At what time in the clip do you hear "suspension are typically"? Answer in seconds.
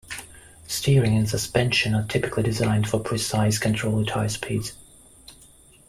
1.29-2.41